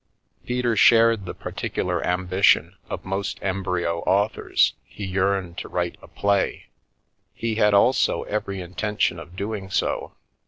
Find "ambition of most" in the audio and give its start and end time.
2.03-3.37